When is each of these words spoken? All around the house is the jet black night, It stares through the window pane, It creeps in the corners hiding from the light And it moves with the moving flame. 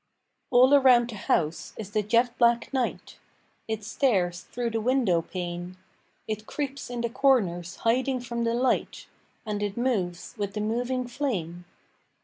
All 0.49 0.73
around 0.73 1.11
the 1.11 1.15
house 1.15 1.73
is 1.77 1.91
the 1.91 2.01
jet 2.01 2.35
black 2.39 2.73
night, 2.73 3.19
It 3.67 3.83
stares 3.83 4.41
through 4.41 4.71
the 4.71 4.81
window 4.81 5.21
pane, 5.21 5.77
It 6.27 6.47
creeps 6.47 6.89
in 6.89 7.01
the 7.01 7.09
corners 7.11 7.75
hiding 7.75 8.19
from 8.21 8.43
the 8.43 8.55
light 8.55 9.05
And 9.45 9.61
it 9.61 9.77
moves 9.77 10.33
with 10.39 10.55
the 10.55 10.59
moving 10.59 11.07
flame. 11.07 11.65